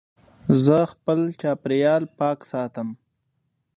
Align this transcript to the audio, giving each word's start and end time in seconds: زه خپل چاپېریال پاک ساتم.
زه 0.65 0.77
خپل 0.91 1.19
چاپېریال 1.41 2.03
پاک 2.17 2.39
ساتم. 2.51 2.89